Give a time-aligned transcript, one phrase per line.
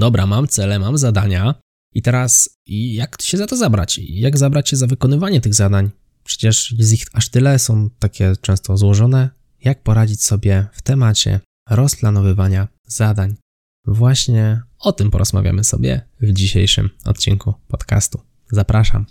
[0.00, 1.54] dobra, mam cele, mam zadania
[1.94, 4.00] i teraz jak się za to zabrać?
[4.08, 5.90] Jak zabrać się za wykonywanie tych zadań?
[6.24, 9.30] Przecież jest ich aż tyle, są takie często złożone.
[9.64, 11.40] Jak poradzić sobie w temacie
[11.70, 13.34] rozplanowywania zadań?
[13.86, 18.20] Właśnie o tym porozmawiamy sobie w dzisiejszym odcinku podcastu.
[18.52, 19.06] Zapraszam.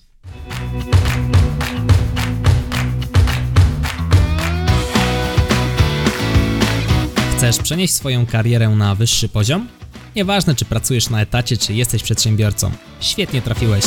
[7.37, 9.67] Chcesz przenieść swoją karierę na wyższy poziom?
[10.15, 12.71] Nieważne, czy pracujesz na etacie, czy jesteś przedsiębiorcą.
[12.99, 13.85] Świetnie trafiłeś.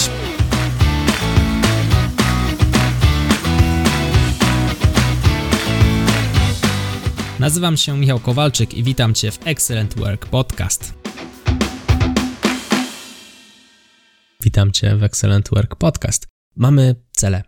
[7.39, 10.95] Nazywam się Michał Kowalczyk i witam Cię w Excellent Work Podcast.
[14.43, 16.29] Witam Cię w Excellent Work Podcast.
[16.57, 17.43] Mamy cele.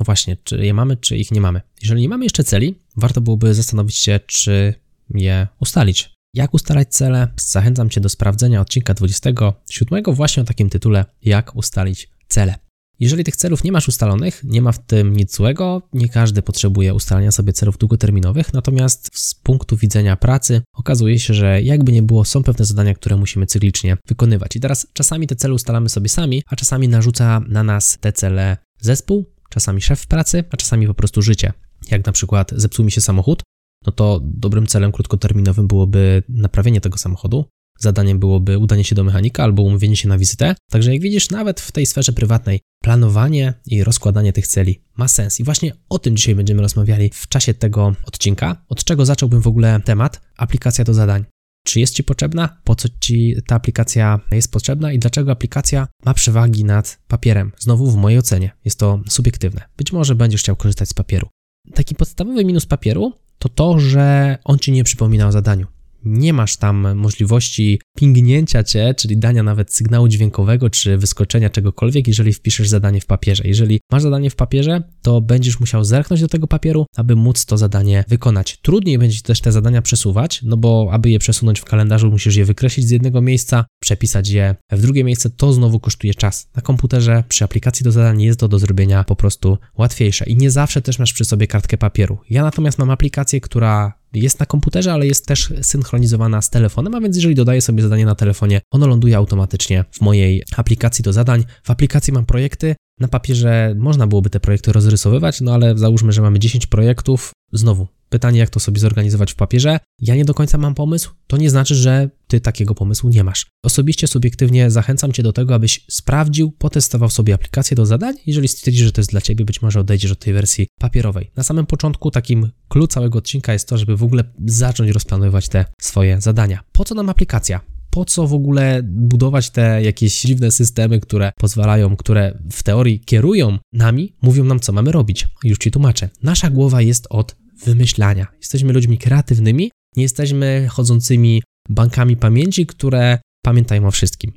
[0.00, 1.60] No właśnie, czy je mamy, czy ich nie mamy.
[1.82, 4.74] Jeżeli nie mamy jeszcze celi, warto byłoby zastanowić się, czy
[5.14, 6.21] je ustalić.
[6.34, 7.28] Jak ustalać cele?
[7.36, 12.54] Zachęcam Cię do sprawdzenia odcinka 27 właśnie o takim tytule Jak ustalić cele.
[13.00, 16.94] Jeżeli tych celów nie masz ustalonych, nie ma w tym nic złego, nie każdy potrzebuje
[16.94, 22.24] ustalania sobie celów długoterminowych, natomiast z punktu widzenia pracy okazuje się, że jakby nie było,
[22.24, 24.56] są pewne zadania, które musimy cyklicznie wykonywać.
[24.56, 28.56] I teraz czasami te cele ustalamy sobie sami, a czasami narzuca na nas te cele
[28.80, 31.52] zespół, czasami szef pracy, a czasami po prostu życie.
[31.90, 33.42] Jak na przykład zepsuł mi się samochód,
[33.86, 37.44] no to dobrym celem krótkoterminowym byłoby naprawienie tego samochodu.
[37.78, 40.54] Zadaniem byłoby udanie się do mechanika albo umówienie się na wizytę.
[40.70, 45.40] Także jak widzisz, nawet w tej sferze prywatnej planowanie i rozkładanie tych celi ma sens.
[45.40, 48.64] I właśnie o tym dzisiaj będziemy rozmawiali w czasie tego odcinka.
[48.68, 50.20] Od czego zacząłbym w ogóle temat?
[50.36, 51.24] Aplikacja do zadań.
[51.64, 52.60] Czy jest Ci potrzebna?
[52.64, 57.52] Po co Ci ta aplikacja jest potrzebna i dlaczego aplikacja ma przewagi nad papierem?
[57.58, 59.62] Znowu w mojej ocenie jest to subiektywne.
[59.76, 61.28] Być może będziesz chciał korzystać z papieru.
[61.74, 63.12] Taki podstawowy minus papieru
[63.42, 65.66] to to, że on ci nie przypomina o zadaniu.
[66.04, 72.32] Nie masz tam możliwości pingnięcia cię, czyli dania nawet sygnału dźwiękowego czy wyskoczenia czegokolwiek, jeżeli
[72.32, 73.42] wpiszesz zadanie w papierze.
[73.46, 77.58] Jeżeli masz zadanie w papierze, to będziesz musiał zerknąć do tego papieru, aby móc to
[77.58, 78.58] zadanie wykonać.
[78.62, 82.44] Trudniej będzie też te zadania przesuwać, no bo aby je przesunąć w kalendarzu, musisz je
[82.44, 86.48] wykreślić z jednego miejsca, przepisać je w drugie miejsce, to znowu kosztuje czas.
[86.56, 90.50] Na komputerze przy aplikacji do zadań jest to do zrobienia po prostu łatwiejsze i nie
[90.50, 92.18] zawsze też masz przy sobie kartkę papieru.
[92.30, 97.00] Ja natomiast mam aplikację, która jest na komputerze, ale jest też synchronizowana z telefonem, a
[97.00, 101.44] więc jeżeli dodaję sobie zadanie na telefonie, ono ląduje automatycznie w mojej aplikacji do zadań.
[101.62, 106.22] W aplikacji mam projekty, na papierze można byłoby te projekty rozrysowywać, no ale załóżmy, że
[106.22, 107.32] mamy 10 projektów.
[107.52, 109.78] Znowu, pytanie, jak to sobie zorganizować w papierze.
[109.98, 113.46] Ja nie do końca mam pomysł, to nie znaczy, że ty takiego pomysłu nie masz.
[113.64, 118.14] Osobiście, subiektywnie zachęcam cię do tego, abyś sprawdził, potestował sobie aplikację do zadań.
[118.26, 121.30] Jeżeli stwierdzisz, że to jest dla ciebie, być może odejdziesz od tej wersji papierowej.
[121.36, 125.64] Na samym początku takim clue całego odcinka jest to, żeby w ogóle zacząć rozplanowywać te
[125.80, 126.60] swoje zadania.
[126.72, 127.60] Po co nam aplikacja?
[127.92, 133.58] po co w ogóle budować te jakieś dziwne systemy, które pozwalają, które w teorii kierują
[133.72, 135.28] nami, mówią nam, co mamy robić.
[135.44, 136.08] Już ci tłumaczę.
[136.22, 138.26] Nasza głowa jest od wymyślania.
[138.38, 144.32] Jesteśmy ludźmi kreatywnymi, nie jesteśmy chodzącymi bankami pamięci, które pamiętają o wszystkim.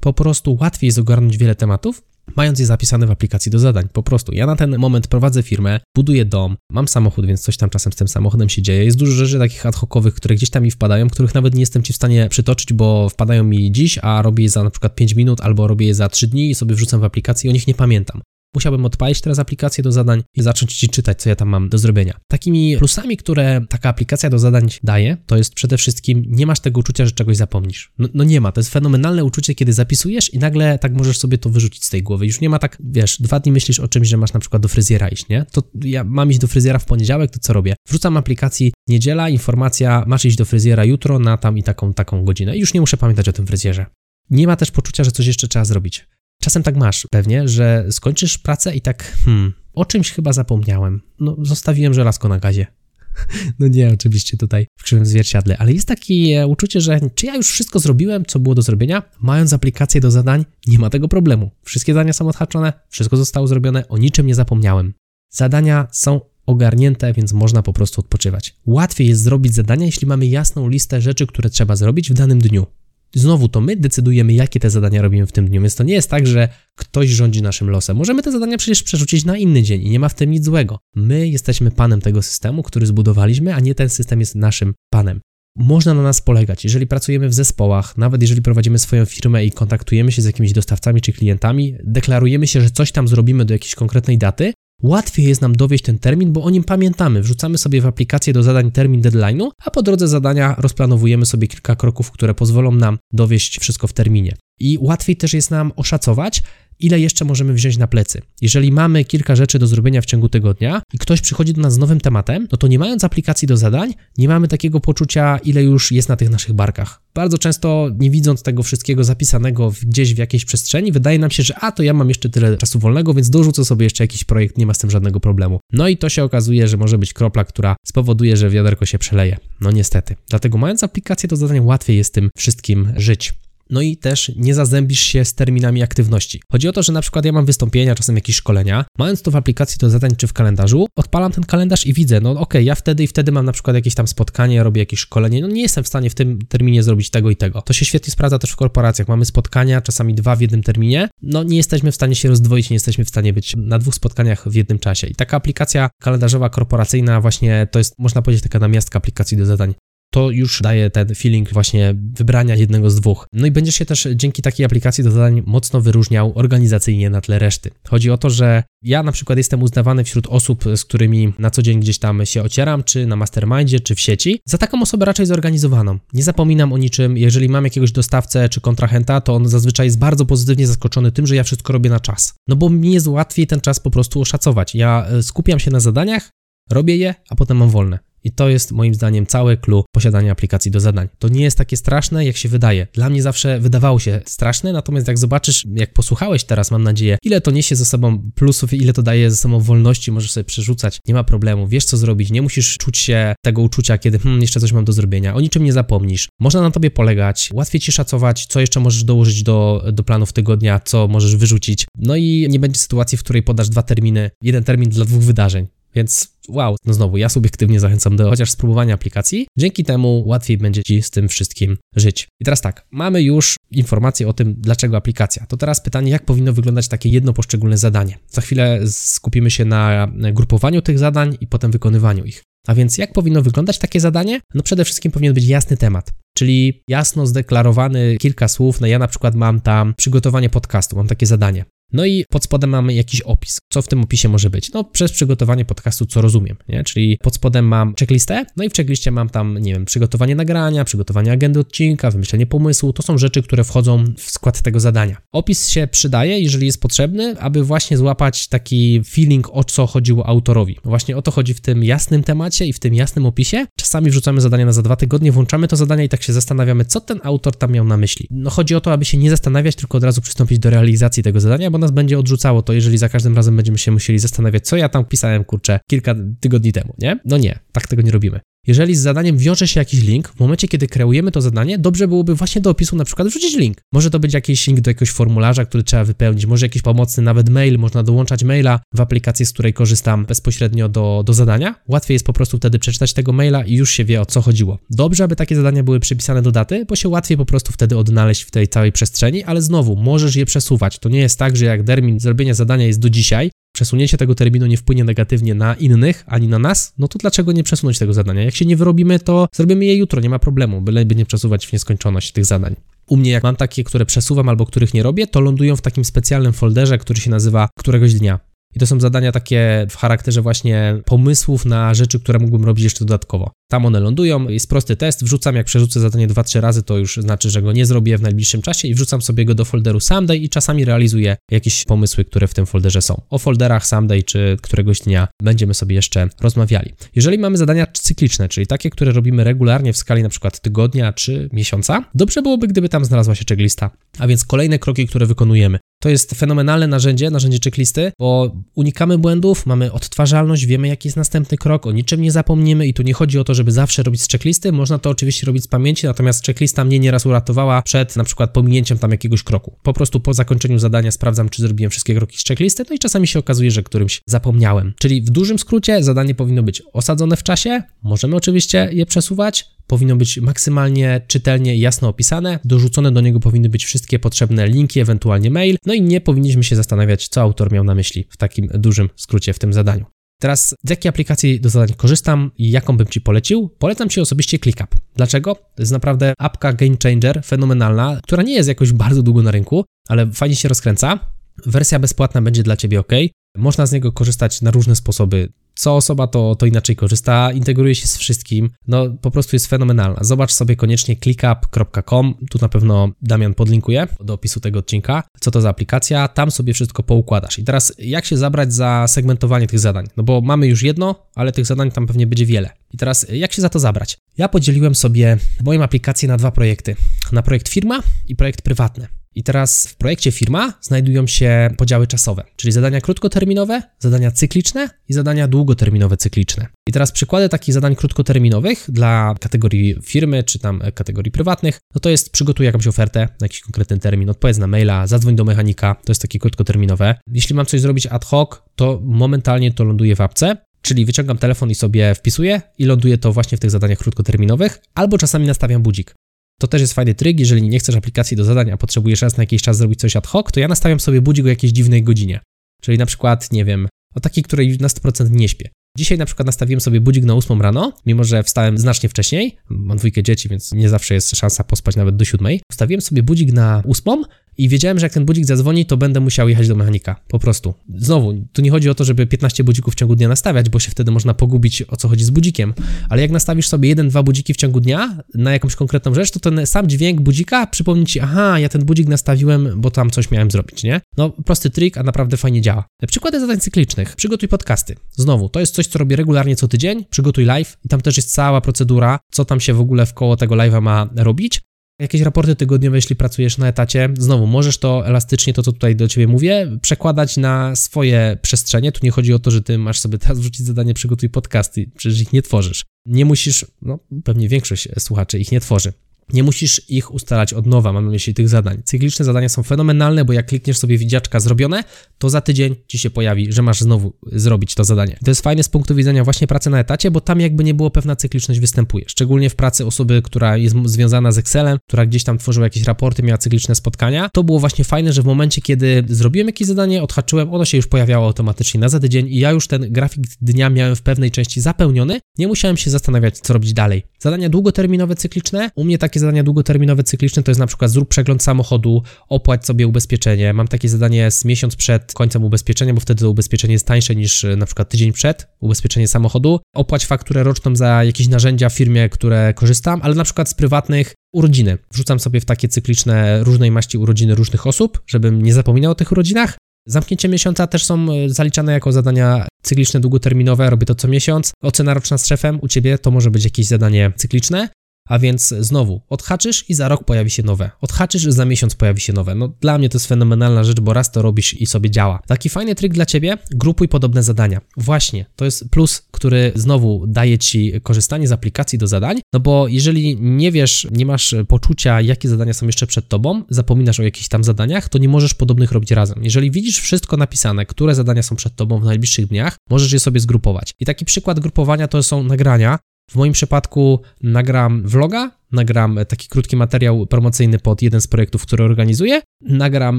[0.00, 2.02] Po prostu łatwiej jest ogarnąć wiele tematów,
[2.36, 3.88] mając je zapisane w aplikacji do zadań.
[3.92, 7.70] Po prostu ja na ten moment prowadzę firmę, buduję dom, mam samochód, więc coś tam
[7.70, 8.84] czasem z tym samochodem się dzieje.
[8.84, 11.82] Jest dużo rzeczy takich ad hocowych, które gdzieś tam mi wpadają, których nawet nie jestem
[11.82, 15.14] ci w stanie przytoczyć, bo wpadają mi dziś, a robię je za na przykład 5
[15.14, 17.66] minut albo robię je za 3 dni i sobie wrzucam w aplikację i o nich
[17.66, 18.22] nie pamiętam
[18.56, 21.78] musiałbym odpalić teraz aplikację do zadań i zacząć ci czytać, co ja tam mam do
[21.78, 22.14] zrobienia.
[22.28, 26.80] Takimi plusami, które taka aplikacja do zadań daje, to jest przede wszystkim nie masz tego
[26.80, 27.92] uczucia, że czegoś zapomnisz.
[27.98, 31.38] No, no, nie ma, to jest fenomenalne uczucie, kiedy zapisujesz i nagle tak możesz sobie
[31.38, 32.26] to wyrzucić z tej głowy.
[32.26, 34.68] Już nie ma tak, wiesz, dwa dni myślisz o czymś, że masz na przykład do
[34.68, 35.46] fryzjera iść, nie?
[35.52, 37.74] To ja mam iść do fryzjera w poniedziałek, to co robię?
[37.88, 42.56] Wrzucam aplikacji niedziela, informacja, masz iść do fryzjera jutro na tam i taką, taką godzinę
[42.56, 43.86] i już nie muszę pamiętać o tym fryzjerze.
[44.30, 46.06] Nie ma też poczucia, że coś jeszcze trzeba zrobić.
[46.46, 51.00] Czasem tak masz pewnie, że skończysz pracę i tak, hmm, o czymś chyba zapomniałem.
[51.20, 52.66] No, zostawiłem żelazko na gazie.
[53.58, 57.50] No nie, oczywiście tutaj w krzywym zwierciadle, ale jest takie uczucie, że czy ja już
[57.50, 59.02] wszystko zrobiłem, co było do zrobienia?
[59.20, 61.50] Mając aplikację do zadań, nie ma tego problemu.
[61.62, 64.94] Wszystkie zadania są odhaczone, wszystko zostało zrobione, o niczym nie zapomniałem.
[65.30, 68.56] Zadania są ogarnięte, więc można po prostu odpoczywać.
[68.66, 72.66] Łatwiej jest zrobić zadania, jeśli mamy jasną listę rzeczy, które trzeba zrobić w danym dniu
[73.14, 76.10] znowu to my decydujemy, jakie te zadania robimy w tym dniu, więc to nie jest
[76.10, 77.96] tak, że ktoś rządzi naszym losem.
[77.96, 80.78] Możemy te zadania przecież przerzucić na inny dzień i nie ma w tym nic złego.
[80.94, 85.20] My jesteśmy panem tego systemu, który zbudowaliśmy, a nie ten system jest naszym panem.
[85.58, 90.12] Można na nas polegać, jeżeli pracujemy w zespołach, nawet jeżeli prowadzimy swoją firmę i kontaktujemy
[90.12, 94.18] się z jakimiś dostawcami czy klientami, deklarujemy się, że coś tam zrobimy do jakiejś konkretnej
[94.18, 94.52] daty,
[94.82, 97.22] łatwiej jest nam dowieść ten termin, bo o nim pamiętamy.
[97.22, 101.76] Wrzucamy sobie w aplikację do zadań termin deadline'u, a po drodze zadania rozplanowujemy sobie kilka
[101.76, 104.36] kroków, które pozwolą nam dowieść wszystko w terminie.
[104.60, 106.42] I łatwiej też jest nam oszacować,
[106.80, 108.22] ile jeszcze możemy wziąć na plecy.
[108.40, 111.78] Jeżeli mamy kilka rzeczy do zrobienia w ciągu tygodnia i ktoś przychodzi do nas z
[111.78, 115.92] nowym tematem, no to nie mając aplikacji do zadań, nie mamy takiego poczucia, ile już
[115.92, 117.00] jest na tych naszych barkach.
[117.14, 121.54] Bardzo często, nie widząc tego wszystkiego zapisanego gdzieś w jakiejś przestrzeni, wydaje nam się, że
[121.54, 124.66] a to ja mam jeszcze tyle czasu wolnego, więc dorzucę sobie jeszcze jakiś projekt, nie
[124.66, 125.60] ma z tym żadnego problemu.
[125.72, 129.36] No i to się okazuje, że może być kropla, która spowoduje, że wiaderko się przeleje.
[129.60, 130.14] No niestety.
[130.28, 133.34] Dlatego mając aplikację do zadań, łatwiej jest tym wszystkim żyć.
[133.70, 136.42] No i też nie zazębisz się z terminami aktywności.
[136.52, 139.36] Chodzi o to, że na przykład ja mam wystąpienia, czasem jakieś szkolenia, mając to w
[139.36, 142.74] aplikacji do zadań czy w kalendarzu, odpalam ten kalendarz i widzę, no okej, okay, ja
[142.74, 145.84] wtedy i wtedy mam na przykład jakieś tam spotkanie, robię jakieś szkolenie, no nie jestem
[145.84, 147.62] w stanie w tym terminie zrobić tego i tego.
[147.62, 149.08] To się świetnie sprawdza też w korporacjach.
[149.08, 152.74] Mamy spotkania, czasami dwa w jednym terminie, no nie jesteśmy w stanie się rozdwoić, nie
[152.74, 155.06] jesteśmy w stanie być na dwóch spotkaniach w jednym czasie.
[155.06, 159.74] I taka aplikacja kalendarzowa korporacyjna właśnie to jest, można powiedzieć, taka namiastka aplikacji do zadań
[160.10, 163.26] to już daje ten feeling właśnie wybrania jednego z dwóch.
[163.32, 167.38] No i będziesz się też dzięki takiej aplikacji do zadań mocno wyróżniał organizacyjnie na tle
[167.38, 167.70] reszty.
[167.88, 171.62] Chodzi o to, że ja na przykład jestem uznawany wśród osób, z którymi na co
[171.62, 175.26] dzień gdzieś tam się ocieram, czy na mastermindzie, czy w sieci, za taką osobę raczej
[175.26, 175.98] zorganizowaną.
[176.12, 180.26] Nie zapominam o niczym, jeżeli mam jakiegoś dostawcę czy kontrahenta, to on zazwyczaj jest bardzo
[180.26, 182.34] pozytywnie zaskoczony tym, że ja wszystko robię na czas.
[182.48, 184.74] No bo mi jest łatwiej ten czas po prostu oszacować.
[184.74, 186.30] Ja e, skupiam się na zadaniach,
[186.70, 187.98] robię je, a potem mam wolne.
[188.26, 191.08] I to jest moim zdaniem całe clue posiadania aplikacji do zadań.
[191.18, 192.86] To nie jest takie straszne, jak się wydaje.
[192.92, 197.40] Dla mnie zawsze wydawało się straszne, natomiast jak zobaczysz, jak posłuchałeś teraz, mam nadzieję, ile
[197.40, 200.98] to niesie ze sobą plusów i ile to daje ze sobą wolności, możesz sobie przerzucać,
[201.08, 204.60] nie ma problemu, wiesz co zrobić, nie musisz czuć się tego uczucia, kiedy hmm, jeszcze
[204.60, 206.28] coś mam do zrobienia, o niczym nie zapomnisz.
[206.40, 210.80] Można na tobie polegać, łatwiej ci szacować, co jeszcze możesz dołożyć do, do planów tygodnia,
[210.84, 211.86] co możesz wyrzucić.
[211.98, 215.66] No i nie będzie sytuacji, w której podasz dwa terminy, jeden termin dla dwóch wydarzeń.
[215.96, 219.46] Więc wow, no znowu, ja subiektywnie zachęcam do chociaż spróbowania aplikacji.
[219.58, 222.28] Dzięki temu łatwiej będzie Ci z tym wszystkim żyć.
[222.40, 225.46] I teraz tak, mamy już informację o tym, dlaczego aplikacja.
[225.46, 228.18] To teraz pytanie, jak powinno wyglądać takie jedno poszczególne zadanie.
[228.28, 232.42] Za chwilę skupimy się na grupowaniu tych zadań i potem wykonywaniu ich.
[232.66, 234.40] A więc jak powinno wyglądać takie zadanie?
[234.54, 238.80] No przede wszystkim powinien być jasny temat, czyli jasno zdeklarowany kilka słów.
[238.80, 241.64] No ja na przykład mam tam przygotowanie podcastu, mam takie zadanie.
[241.92, 243.58] No i pod spodem mamy jakiś opis.
[243.70, 244.72] Co w tym opisie może być?
[244.72, 246.84] No, przez przygotowanie podcastu, co rozumiem, nie?
[246.84, 250.84] Czyli pod spodem mam checklistę, no i w checkliście mam tam, nie wiem, przygotowanie nagrania,
[250.84, 252.92] przygotowanie agendy odcinka, wymyślenie pomysłu.
[252.92, 255.16] To są rzeczy, które wchodzą w skład tego zadania.
[255.32, 260.78] Opis się przydaje, jeżeli jest potrzebny, aby właśnie złapać taki feeling, o co chodziło autorowi.
[260.84, 263.66] No właśnie o to chodzi w tym jasnym temacie i w tym jasnym opisie.
[263.76, 267.00] Czasami wrzucamy zadanie na za dwa tygodnie, włączamy to zadanie i tak się zastanawiamy, co
[267.00, 268.26] ten autor tam miał na myśli.
[268.30, 271.40] No chodzi o to, aby się nie zastanawiać, tylko od razu przystąpić do realizacji tego
[271.40, 274.76] zadania, bo nas będzie odrzucało to, jeżeli za każdym razem będziemy się musieli zastanawiać, co
[274.76, 277.18] ja tam pisałem, kurczę, kilka tygodni temu, nie?
[277.24, 278.40] No nie, tak tego nie robimy.
[278.66, 282.34] Jeżeli z zadaniem wiąże się jakiś link, w momencie, kiedy kreujemy to zadanie, dobrze byłoby
[282.34, 283.78] właśnie do opisu na przykład wrzucić link.
[283.92, 287.48] Może to być jakiś link do jakiegoś formularza, który trzeba wypełnić, może jakiś pomocny nawet
[287.48, 291.74] mail, można dołączać maila w aplikacji, z której korzystam bezpośrednio do, do zadania.
[291.88, 294.78] Łatwiej jest po prostu wtedy przeczytać tego maila i już się wie o co chodziło.
[294.90, 298.42] Dobrze, aby takie zadania były przypisane do daty, bo się łatwiej po prostu wtedy odnaleźć
[298.42, 300.98] w tej całej przestrzeni, ale znowu możesz je przesuwać.
[300.98, 304.66] To nie jest tak, że jak termin zrobienia zadania jest do dzisiaj, przesunięcie tego terminu
[304.66, 308.42] nie wpłynie negatywnie na innych ani na nas, no to dlaczego nie przesunąć tego zadania?
[308.42, 311.72] Jak się nie wyrobimy, to zrobimy je jutro, nie ma problemu, byleby nie przesuwać w
[311.72, 312.76] nieskończoność tych zadań.
[313.06, 316.04] U mnie, jak mam takie, które przesuwam albo których nie robię, to lądują w takim
[316.04, 318.40] specjalnym folderze, który się nazywa któregoś dnia.
[318.76, 323.04] I to są zadania takie w charakterze właśnie pomysłów na rzeczy, które mógłbym robić jeszcze
[323.04, 323.50] dodatkowo.
[323.68, 327.50] Tam one lądują, jest prosty test, wrzucam, jak przerzucę zadanie 2-3 razy, to już znaczy,
[327.50, 330.48] że go nie zrobię w najbliższym czasie i wrzucam sobie go do folderu Someday i
[330.48, 333.20] czasami realizuję jakieś pomysły, które w tym folderze są.
[333.30, 336.92] O folderach Someday czy któregoś dnia będziemy sobie jeszcze rozmawiali.
[337.14, 341.48] Jeżeli mamy zadania cykliczne, czyli takie, które robimy regularnie w skali na przykład tygodnia czy
[341.52, 343.90] miesiąca, dobrze byłoby, gdyby tam znalazła się checklista.
[344.18, 345.78] A więc kolejne kroki, które wykonujemy.
[346.02, 351.56] To jest fenomenalne narzędzie, narzędzie checklisty, bo unikamy błędów, mamy odtwarzalność, wiemy jaki jest następny
[351.56, 354.28] krok, o niczym nie zapomnimy i tu nie chodzi o to, żeby zawsze robić z
[354.28, 358.50] checklisty, można to oczywiście robić z pamięci, natomiast checklista mnie nieraz uratowała przed na przykład
[358.50, 359.78] pominięciem tam jakiegoś kroku.
[359.82, 363.26] Po prostu po zakończeniu zadania sprawdzam, czy zrobiłem wszystkie kroki z checklisty, no i czasami
[363.26, 364.94] się okazuje, że którymś zapomniałem.
[364.98, 370.16] Czyli w dużym skrócie zadanie powinno być osadzone w czasie, możemy oczywiście je przesuwać, powinno
[370.16, 372.58] być maksymalnie czytelnie i jasno opisane.
[372.64, 375.76] Dorzucone do niego powinny być wszystkie potrzebne linki, ewentualnie mail.
[375.86, 379.52] No i nie powinniśmy się zastanawiać, co autor miał na myśli w takim dużym skrócie
[379.52, 380.15] w tym zadaniu.
[380.38, 383.70] Teraz z jakiej aplikacji do zadań korzystam i jaką bym Ci polecił?
[383.78, 384.94] Polecam Ci osobiście ClickUp.
[385.16, 385.54] Dlaczego?
[385.54, 389.84] To jest naprawdę apka game changer, fenomenalna, która nie jest jakoś bardzo długo na rynku,
[390.08, 391.18] ale fajnie się rozkręca.
[391.66, 393.12] Wersja bezpłatna będzie dla Ciebie ok.
[393.56, 398.06] Można z niego korzystać na różne sposoby co osoba to, to inaczej korzysta, integruje się
[398.06, 400.24] z wszystkim, no po prostu jest fenomenalna.
[400.24, 405.60] Zobacz sobie koniecznie clickup.com, tu na pewno Damian podlinkuje do opisu tego odcinka, co to
[405.60, 407.58] za aplikacja, tam sobie wszystko poukładasz.
[407.58, 410.06] I teraz jak się zabrać za segmentowanie tych zadań?
[410.16, 412.70] No bo mamy już jedno, ale tych zadań tam pewnie będzie wiele.
[412.94, 414.18] I teraz jak się za to zabrać?
[414.38, 416.96] Ja podzieliłem sobie moją aplikację na dwa projekty.
[417.32, 419.08] Na projekt firma i projekt prywatny.
[419.36, 425.12] I teraz w projekcie firma znajdują się podziały czasowe, czyli zadania krótkoterminowe, zadania cykliczne i
[425.12, 426.66] zadania długoterminowe cykliczne.
[426.88, 432.10] I teraz przykłady takich zadań krótkoterminowych dla kategorii firmy czy tam kategorii prywatnych, no to
[432.10, 436.10] jest przygotuj jakąś ofertę na jakiś konkretny termin, odpowiedz na maila, zadzwoń do mechanika, to
[436.10, 437.14] jest takie krótkoterminowe.
[437.32, 441.70] Jeśli mam coś zrobić ad hoc, to momentalnie to ląduje w apce, czyli wyciągam telefon
[441.70, 446.14] i sobie wpisuję i ląduje to właśnie w tych zadaniach krótkoterminowych, albo czasami nastawiam budzik.
[446.60, 449.42] To też jest fajny tryk, jeżeli nie chcesz aplikacji do zadań, a potrzebujesz raz na
[449.42, 452.40] jakiś czas zrobić coś ad hoc, to ja nastawiam sobie budzik o jakiejś dziwnej godzinie.
[452.82, 455.70] Czyli na przykład, nie wiem, o takiej, której na 100% nie śpię.
[455.98, 459.56] Dzisiaj na przykład nastawiłem sobie budzik na 8 rano, mimo że wstałem znacznie wcześniej.
[459.68, 462.58] Mam dwójkę dzieci, więc nie zawsze jest szansa pospać nawet do 7.
[462.70, 464.24] Ustawiłem sobie budzik na 8
[464.58, 467.20] i wiedziałem, że jak ten budzik zadzwoni, to będę musiał jechać do mechanika.
[467.28, 467.74] Po prostu.
[467.96, 470.90] Znowu, tu nie chodzi o to, żeby 15 budzików w ciągu dnia nastawiać, bo się
[470.90, 472.74] wtedy można pogubić, o co chodzi z budzikiem.
[473.08, 476.40] Ale jak nastawisz sobie jeden, dwa budziki w ciągu dnia na jakąś konkretną rzecz, to
[476.40, 480.50] ten sam dźwięk budzika przypomni ci, aha, ja ten budzik nastawiłem, bo tam coś miałem
[480.50, 481.00] zrobić, nie?
[481.16, 482.84] No, prosty trik, a naprawdę fajnie działa.
[483.08, 484.16] Przykłady zadań cyklicznych.
[484.16, 484.96] Przygotuj podcasty.
[485.10, 487.04] Znowu, to jest coś, co robię regularnie co tydzień.
[487.10, 490.36] Przygotuj live i tam też jest cała procedura, co tam się w ogóle w koło
[490.36, 491.60] tego live'a ma robić.
[491.98, 496.08] Jakieś raporty tygodniowe, jeśli pracujesz na etacie, znowu możesz to elastycznie, to co tutaj do
[496.08, 498.92] ciebie mówię, przekładać na swoje przestrzenie.
[498.92, 502.20] Tu nie chodzi o to, że ty masz sobie teraz wrzucić zadanie, przygotuj podcasty, przecież
[502.20, 502.84] ich nie tworzysz.
[503.06, 505.92] Nie musisz, no pewnie większość słuchaczy ich nie tworzy.
[506.32, 508.82] Nie musisz ich ustalać od nowa, mam na myśli tych zadań.
[508.84, 511.84] Cykliczne zadania są fenomenalne, bo jak klikniesz sobie widziaczka zrobione,
[512.18, 515.18] to za tydzień ci się pojawi, że masz znowu zrobić to zadanie.
[515.24, 517.90] To jest fajne z punktu widzenia właśnie pracy na etacie, bo tam jakby nie było
[517.90, 519.04] pewna cykliczność występuje.
[519.08, 523.22] Szczególnie w pracy osoby, która jest związana z Excelem, która gdzieś tam tworzyła jakieś raporty,
[523.22, 524.28] miała cykliczne spotkania.
[524.32, 527.86] To było właśnie fajne, że w momencie, kiedy zrobiłem jakieś zadanie, odhaczyłem, ono się już
[527.86, 531.60] pojawiało automatycznie na za tydzień i ja już ten grafik dnia miałem w pewnej części
[531.60, 532.20] zapełniony.
[532.38, 534.02] Nie musiałem się zastanawiać, co robić dalej.
[534.18, 538.08] Zadania długoterminowe, cykliczne, u mnie takie takie zadania długoterminowe, cykliczne to jest na przykład zrób
[538.08, 540.52] przegląd samochodu, opłać sobie ubezpieczenie.
[540.52, 544.44] Mam takie zadanie z miesiąc przed końcem ubezpieczenia, bo wtedy to ubezpieczenie jest tańsze niż
[544.44, 546.60] e, na przykład tydzień przed ubezpieczenie samochodu.
[546.74, 551.14] Opłać fakturę roczną za jakieś narzędzia w firmie, które korzystam, ale na przykład z prywatnych
[551.32, 551.78] urodziny.
[551.92, 556.12] Wrzucam sobie w takie cykliczne różnej maści urodziny różnych osób, żebym nie zapominał o tych
[556.12, 556.56] urodzinach.
[556.86, 561.52] Zamknięcie miesiąca też są e, zaliczane jako zadania cykliczne, długoterminowe, robię to co miesiąc.
[561.62, 564.68] Ocena roczna z szefem u ciebie to może być jakieś zadanie cykliczne.
[565.06, 567.70] A więc znowu, odhaczysz i za rok pojawi się nowe.
[567.80, 569.34] Odhaczysz i za miesiąc pojawi się nowe.
[569.34, 572.22] No dla mnie to jest fenomenalna rzecz, bo raz to robisz i sobie działa.
[572.26, 574.60] Taki fajny trik dla ciebie, grupuj podobne zadania.
[574.76, 579.68] Właśnie, to jest plus, który znowu daje ci korzystanie z aplikacji do zadań, no bo
[579.68, 584.28] jeżeli nie wiesz, nie masz poczucia, jakie zadania są jeszcze przed tobą, zapominasz o jakichś
[584.28, 586.24] tam zadaniach, to nie możesz podobnych robić razem.
[586.24, 590.20] Jeżeli widzisz wszystko napisane, które zadania są przed tobą w najbliższych dniach, możesz je sobie
[590.20, 590.74] zgrupować.
[590.80, 592.78] I taki przykład grupowania to są nagrania,
[593.10, 598.64] w moim przypadku nagram vloga, nagram taki krótki materiał promocyjny pod jeden z projektów, który
[598.64, 599.98] organizuję, nagram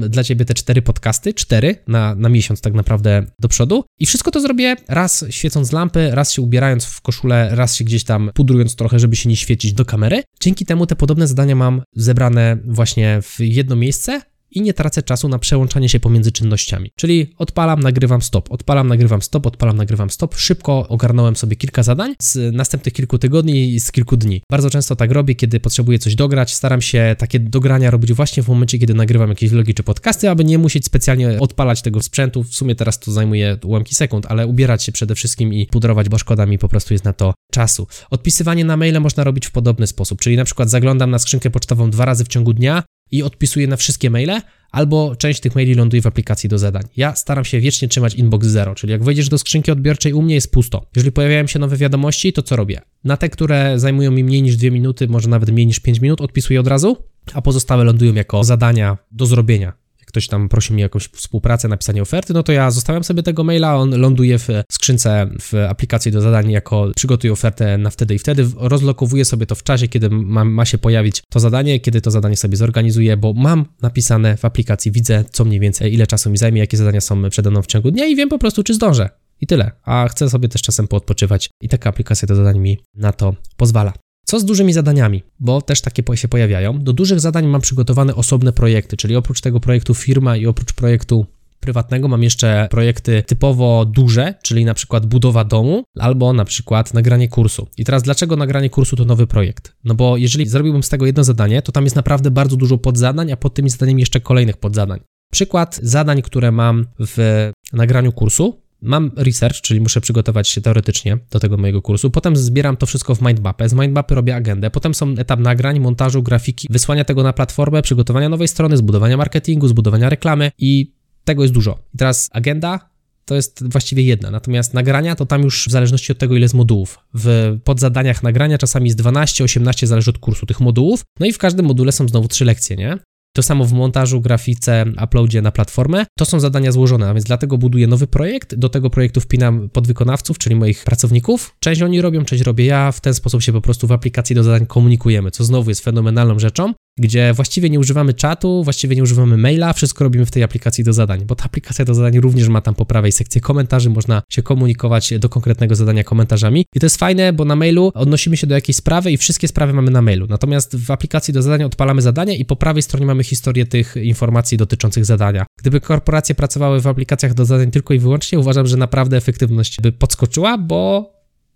[0.00, 4.30] dla Ciebie te cztery podcasty, cztery na, na miesiąc tak naprawdę do przodu i wszystko
[4.30, 8.76] to zrobię raz świecąc lampy, raz się ubierając w koszulę, raz się gdzieś tam pudrując
[8.76, 10.22] trochę, żeby się nie świecić do kamery.
[10.40, 15.28] Dzięki temu te podobne zadania mam zebrane właśnie w jedno miejsce, i nie tracę czasu
[15.28, 16.92] na przełączanie się pomiędzy czynnościami.
[16.96, 20.36] Czyli odpalam, nagrywam stop, odpalam, nagrywam stop, odpalam, nagrywam stop.
[20.36, 24.42] Szybko ogarnąłem sobie kilka zadań z następnych kilku tygodni i z kilku dni.
[24.50, 26.54] Bardzo często tak robię, kiedy potrzebuję coś dograć.
[26.54, 30.44] Staram się takie dogrania robić właśnie w momencie, kiedy nagrywam jakieś vlogi czy podcasty, aby
[30.44, 32.44] nie musieć specjalnie odpalać tego sprzętu.
[32.44, 36.18] W sumie teraz to zajmuje ułamki sekund, ale ubierać się przede wszystkim i pudrować, bo
[36.18, 37.86] szkoda mi po prostu jest na to czasu.
[38.10, 41.90] Odpisywanie na maile można robić w podobny sposób, czyli na przykład zaglądam na skrzynkę pocztową
[41.90, 46.02] dwa razy w ciągu dnia, i odpisuję na wszystkie maile, albo część tych maili ląduje
[46.02, 46.82] w aplikacji do zadań.
[46.96, 50.34] Ja staram się wiecznie trzymać inbox zero, czyli jak wejdziesz do skrzynki odbiorczej, u mnie
[50.34, 50.86] jest pusto.
[50.96, 52.80] Jeżeli pojawiają się nowe wiadomości, to co robię?
[53.04, 56.20] Na te, które zajmują mi mniej niż 2 minuty, może nawet mniej niż 5 minut,
[56.20, 56.96] odpisuję od razu,
[57.34, 62.02] a pozostałe lądują jako zadania do zrobienia ktoś tam prosi mnie o jakąś współpracę, napisanie
[62.02, 66.20] oferty, no to ja zostawiam sobie tego maila, on ląduje w skrzynce w aplikacji do
[66.20, 70.44] zadań jako przygotuj ofertę na wtedy i wtedy, rozlokowuję sobie to w czasie, kiedy ma,
[70.44, 74.92] ma się pojawić to zadanie, kiedy to zadanie sobie zorganizuję, bo mam napisane w aplikacji,
[74.92, 77.90] widzę co mniej więcej, ile czasu mi zajmie, jakie zadania są przede mną w ciągu
[77.90, 79.08] dnia i wiem po prostu, czy zdążę.
[79.40, 79.70] I tyle.
[79.84, 83.92] A chcę sobie też czasem poodpoczywać i taka aplikacja do zadań mi na to pozwala.
[84.28, 85.22] Co z dużymi zadaniami?
[85.40, 86.78] Bo też takie się pojawiają.
[86.78, 91.26] Do dużych zadań mam przygotowane osobne projekty, czyli oprócz tego projektu firma i oprócz projektu
[91.60, 97.28] prywatnego mam jeszcze projekty typowo duże, czyli na przykład budowa domu albo na przykład nagranie
[97.28, 97.68] kursu.
[97.78, 99.72] I teraz dlaczego nagranie kursu to nowy projekt?
[99.84, 103.32] No bo jeżeli zrobiłbym z tego jedno zadanie, to tam jest naprawdę bardzo dużo podzadań,
[103.32, 105.00] a pod tymi zadaniami jeszcze kolejnych podzadań.
[105.32, 111.40] Przykład zadań, które mam w nagraniu kursu, Mam research, czyli muszę przygotować się teoretycznie do
[111.40, 112.10] tego mojego kursu.
[112.10, 113.68] Potem zbieram to wszystko w mindmapę.
[113.68, 114.70] Z mindmapy robię agendę.
[114.70, 119.68] Potem są etap nagrań, montażu, grafiki, wysłania tego na platformę, przygotowania nowej strony, zbudowania marketingu,
[119.68, 120.92] zbudowania reklamy i
[121.24, 121.78] tego jest dużo.
[121.94, 122.90] I teraz agenda
[123.24, 126.54] to jest właściwie jedna, natomiast nagrania to tam już w zależności od tego, ile jest
[126.54, 126.98] modułów.
[127.14, 131.04] W podzadaniach nagrania czasami jest 12, 18, zależy od kursu tych modułów.
[131.20, 132.98] No i w każdym module są znowu trzy lekcje, nie?
[133.36, 136.06] To samo w montażu, grafice, uploadzie na platformę.
[136.18, 138.54] To są zadania złożone, a więc dlatego buduję nowy projekt.
[138.54, 141.54] Do tego projektu wpinam podwykonawców, czyli moich pracowników.
[141.60, 142.92] Część oni robią, część robię ja.
[142.92, 146.38] W ten sposób się po prostu w aplikacji do zadań komunikujemy, co znowu jest fenomenalną
[146.38, 150.84] rzeczą gdzie właściwie nie używamy czatu, właściwie nie używamy maila, wszystko robimy w tej aplikacji
[150.84, 154.22] do zadań, bo ta aplikacja do zadań również ma tam po prawej sekcję komentarzy, można
[154.30, 156.66] się komunikować do konkretnego zadania komentarzami.
[156.74, 159.72] I to jest fajne, bo na mailu odnosimy się do jakiejś sprawy i wszystkie sprawy
[159.72, 163.24] mamy na mailu, natomiast w aplikacji do zadań odpalamy zadanie i po prawej stronie mamy
[163.24, 165.46] historię tych informacji dotyczących zadania.
[165.58, 169.92] Gdyby korporacje pracowały w aplikacjach do zadań tylko i wyłącznie, uważam, że naprawdę efektywność by
[169.92, 171.12] podskoczyła, bo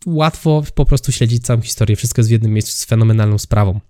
[0.06, 3.80] łatwo po prostu śledzić całą historię, wszystko jest w jednym miejscu z fenomenalną sprawą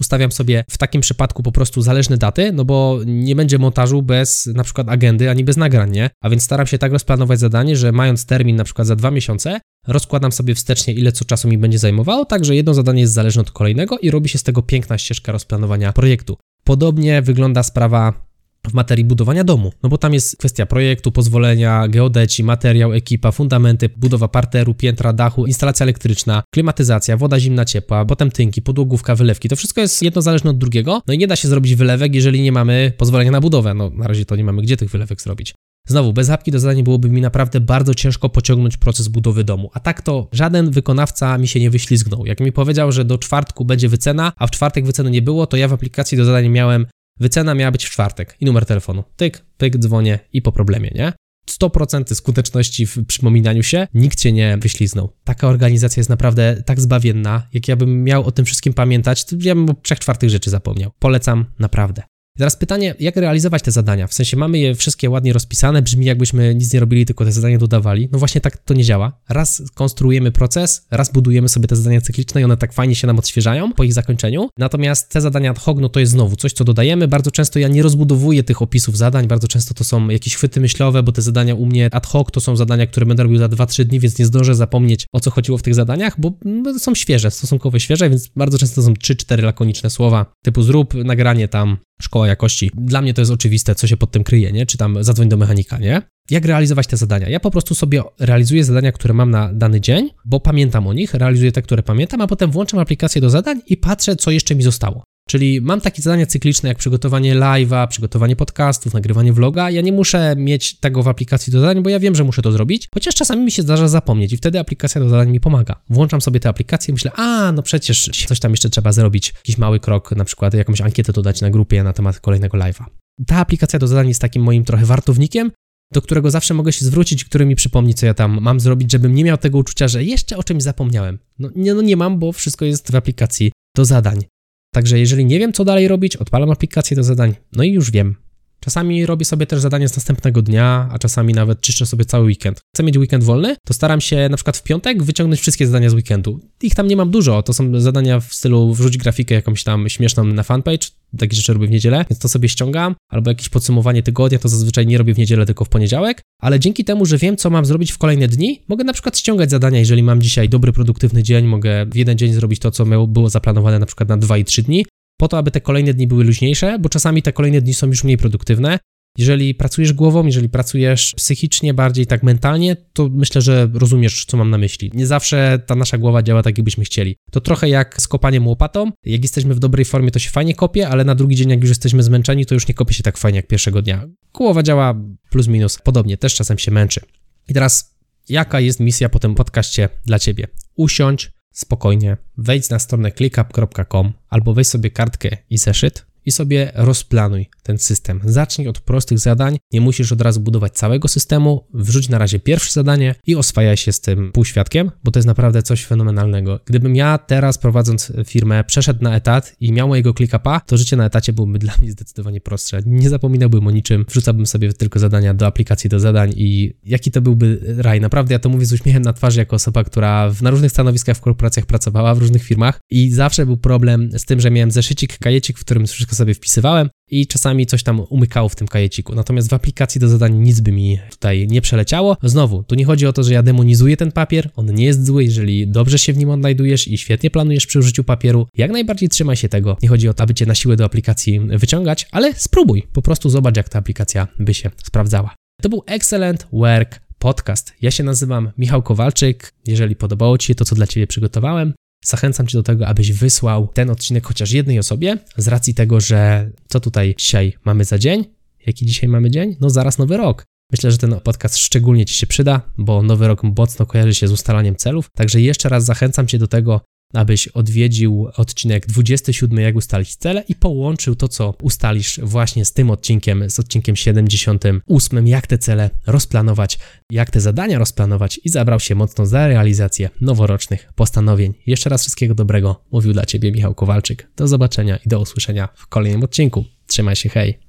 [0.00, 4.46] ustawiam sobie w takim przypadku po prostu zależne daty, no bo nie będzie montażu bez
[4.46, 6.10] na przykład agendy ani bez nagrań, nie?
[6.22, 9.60] A więc staram się tak rozplanować zadanie, że mając termin na przykład za dwa miesiące,
[9.86, 13.42] rozkładam sobie wstecznie, ile co czasu mi będzie zajmowało, tak że jedno zadanie jest zależne
[13.42, 16.36] od kolejnego i robi się z tego piękna ścieżka rozplanowania projektu.
[16.64, 18.27] Podobnie wygląda sprawa
[18.68, 23.88] w materii budowania domu, no bo tam jest kwestia projektu, pozwolenia, geodeci, materiał, ekipa, fundamenty,
[23.96, 29.48] budowa parteru, piętra, dachu, instalacja elektryczna, klimatyzacja, woda zimna, ciepła, potem tynki, podłogówka, wylewki.
[29.48, 32.42] To wszystko jest jedno zależne od drugiego, no i nie da się zrobić wylewek, jeżeli
[32.42, 33.74] nie mamy pozwolenia na budowę.
[33.74, 35.54] No na razie to nie mamy gdzie tych wylewek zrobić.
[35.88, 39.70] Znowu, bez apki do zadania byłoby mi naprawdę bardzo ciężko pociągnąć proces budowy domu.
[39.74, 42.26] A tak to żaden wykonawca mi się nie wyślizgnął.
[42.26, 45.56] Jak mi powiedział, że do czwartku będzie wycena, a w czwartek wyceny nie było, to
[45.56, 46.86] ja w aplikacji do zadań miałem
[47.20, 49.04] Wycena miała być w czwartek i numer telefonu.
[49.16, 51.12] Tyk, pyk, dzwonię i po problemie, nie?
[51.48, 55.12] 100% skuteczności w przypominaniu się, nikt cię nie wyśliznął.
[55.24, 57.42] Taka organizacja jest naprawdę tak zbawienna.
[57.52, 60.50] Jak ja bym miał o tym wszystkim pamiętać, to ja bym o trzech czwartych rzeczy
[60.50, 60.90] zapomniał.
[60.98, 62.02] Polecam naprawdę.
[62.38, 64.06] Teraz pytanie, jak realizować te zadania?
[64.06, 67.58] W sensie mamy je wszystkie ładnie rozpisane, brzmi jakbyśmy nic nie robili, tylko te zadania
[67.58, 68.08] dodawali.
[68.12, 69.20] No właśnie tak to nie działa.
[69.28, 73.18] Raz konstruujemy proces, raz budujemy sobie te zadania cykliczne i one tak fajnie się nam
[73.18, 74.48] odświeżają po ich zakończeniu.
[74.58, 77.08] Natomiast te zadania ad hoc, no to jest znowu coś, co dodajemy.
[77.08, 81.02] Bardzo często ja nie rozbudowuję tych opisów zadań, bardzo często to są jakieś chwyty myślowe,
[81.02, 83.84] bo te zadania u mnie ad hoc to są zadania, które będę robił za 2-3
[83.84, 87.30] dni, więc nie zdążę zapomnieć o co chodziło w tych zadaniach, bo no, są świeże,
[87.30, 92.28] stosunkowo świeże, więc bardzo często to są 3-4 lakoniczne słowa, typu zrób nagranie tam szkoła
[92.28, 92.70] jakości.
[92.74, 94.66] Dla mnie to jest oczywiste, co się pod tym kryje, nie?
[94.66, 96.02] Czy tam zadzwoń do mechanika, nie?
[96.30, 97.28] Jak realizować te zadania?
[97.28, 101.14] Ja po prostu sobie realizuję zadania, które mam na dany dzień, bo pamiętam o nich,
[101.14, 104.62] realizuję te, które pamiętam, a potem włączam aplikację do zadań i patrzę, co jeszcze mi
[104.62, 105.04] zostało.
[105.28, 109.70] Czyli mam takie zadania cykliczne jak przygotowanie live'a, przygotowanie podcastów, nagrywanie vloga.
[109.70, 112.52] Ja nie muszę mieć tego w aplikacji do zadań, bo ja wiem, że muszę to
[112.52, 115.82] zrobić, chociaż czasami mi się zdarza zapomnieć i wtedy aplikacja do zadań mi pomaga.
[115.90, 119.58] Włączam sobie tę aplikację i myślę, a no przecież coś tam jeszcze trzeba zrobić, jakiś
[119.58, 122.84] mały krok, na przykład jakąś ankietę dodać na grupie na temat kolejnego live'a.
[123.26, 125.50] Ta aplikacja do zadań jest takim moim trochę wartownikiem,
[125.92, 129.14] do którego zawsze mogę się zwrócić, który mi przypomni, co ja tam mam zrobić, żebym
[129.14, 131.18] nie miał tego uczucia, że jeszcze o czymś zapomniałem.
[131.38, 134.24] No nie, no nie mam, bo wszystko jest w aplikacji do zadań.
[134.72, 138.16] Także jeżeli nie wiem, co dalej robić, odpalam aplikację do zadań, no i już wiem.
[138.60, 142.60] Czasami robię sobie też zadanie z następnego dnia, a czasami nawet czyszczę sobie cały weekend.
[142.74, 145.94] Chcę mieć weekend wolny, to staram się na przykład w piątek wyciągnąć wszystkie zadania z
[145.94, 146.40] weekendu.
[146.62, 150.24] Ich tam nie mam dużo, to są zadania w stylu wrzuć grafikę jakąś tam śmieszną
[150.24, 154.38] na fanpage, takie rzeczy robię w niedzielę, więc to sobie ściągam, albo jakieś podsumowanie tygodnia,
[154.38, 157.50] to zazwyczaj nie robię w niedzielę, tylko w poniedziałek, ale dzięki temu, że wiem, co
[157.50, 161.22] mam zrobić w kolejne dni, mogę na przykład ściągać zadania, jeżeli mam dzisiaj dobry, produktywny
[161.22, 164.44] dzień, mogę w jeden dzień zrobić to, co było zaplanowane na przykład na 2 i
[164.44, 164.86] 3 dni,
[165.18, 168.04] po to, aby te kolejne dni były luźniejsze, bo czasami te kolejne dni są już
[168.04, 168.78] mniej produktywne.
[169.18, 174.50] Jeżeli pracujesz głową, jeżeli pracujesz psychicznie, bardziej tak mentalnie, to myślę, że rozumiesz, co mam
[174.50, 174.90] na myśli.
[174.94, 177.16] Nie zawsze ta nasza głowa działa tak, jakbyśmy chcieli.
[177.30, 178.90] To trochę jak z kopaniem łopatą.
[179.04, 181.68] Jak jesteśmy w dobrej formie, to się fajnie kopie, ale na drugi dzień, jak już
[181.68, 184.08] jesteśmy zmęczeni, to już nie kopie się tak fajnie jak pierwszego dnia.
[184.34, 184.94] Głowa działa
[185.30, 187.00] plus minus podobnie, też czasem się męczy.
[187.48, 190.46] I teraz, jaka jest misja po tym podcaście dla Ciebie?
[190.76, 197.48] Usiądź, spokojnie wejdź na stronę clickup.com albo weź sobie kartkę i zeszyt, i sobie rozplanuj
[197.62, 198.20] ten system.
[198.24, 202.72] Zacznij od prostych zadań, nie musisz od razu budować całego systemu, wrzuć na razie pierwsze
[202.72, 206.60] zadanie i oswajaj się z tym półświadkiem, bo to jest naprawdę coś fenomenalnego.
[206.64, 211.06] Gdybym ja teraz prowadząc firmę przeszedł na etat i miał mojego ClickUpa, to życie na
[211.06, 212.80] etacie byłoby dla mnie zdecydowanie prostsze.
[212.86, 217.20] Nie zapominałbym o niczym, wrzucałbym sobie tylko zadania do aplikacji do zadań i jaki to
[217.20, 218.00] byłby raj.
[218.00, 221.20] Naprawdę ja to mówię z uśmiechem na twarzy jako osoba, która na różnych stanowiskach w
[221.20, 225.58] korporacjach pracowała, w różnych firmach i zawsze był problem z tym, że miałem zeszycik, kajecik,
[225.58, 229.14] w którym wszystko sobie wpisywałem i czasami coś tam umykało w tym kajeciku.
[229.14, 232.16] Natomiast w aplikacji do zadań nic by mi tutaj nie przeleciało.
[232.22, 235.24] Znowu, tu nie chodzi o to, że ja demonizuję ten papier, on nie jest zły,
[235.24, 239.36] jeżeli dobrze się w nim odnajdujesz i świetnie planujesz przy użyciu papieru, jak najbardziej trzymaj
[239.36, 239.76] się tego.
[239.82, 243.30] Nie chodzi o to, aby cię na siłę do aplikacji wyciągać, ale spróbuj, po prostu
[243.30, 245.34] zobacz, jak ta aplikacja by się sprawdzała.
[245.62, 247.72] To był Excellent Work Podcast.
[247.82, 249.52] Ja się nazywam Michał Kowalczyk.
[249.66, 253.68] Jeżeli podobało Ci się to, co dla Ciebie przygotowałem, Zachęcam Cię do tego, abyś wysłał
[253.74, 258.24] ten odcinek chociaż jednej osobie, z racji tego, że co tutaj dzisiaj mamy za dzień?
[258.66, 259.56] Jaki dzisiaj mamy dzień?
[259.60, 260.44] No zaraz nowy rok.
[260.72, 264.32] Myślę, że ten podcast szczególnie Ci się przyda, bo nowy rok mocno kojarzy się z
[264.32, 265.10] ustalaniem celów.
[265.16, 266.80] Także jeszcze raz zachęcam Cię do tego,
[267.12, 272.90] abyś odwiedził odcinek 27, jak ustalić cele i połączył to, co ustalisz właśnie z tym
[272.90, 276.78] odcinkiem, z odcinkiem 78, jak te cele rozplanować,
[277.10, 281.54] jak te zadania rozplanować i zabrał się mocno za realizację noworocznych postanowień.
[281.66, 284.28] Jeszcze raz wszystkiego dobrego, mówił dla Ciebie Michał Kowalczyk.
[284.36, 286.64] Do zobaczenia i do usłyszenia w kolejnym odcinku.
[286.86, 287.67] Trzymaj się, hej!